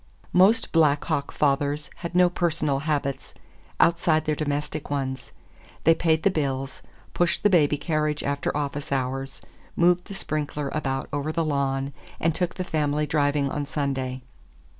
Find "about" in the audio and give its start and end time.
10.69-11.07